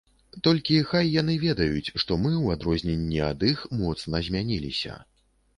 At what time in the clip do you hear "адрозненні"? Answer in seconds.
2.55-3.21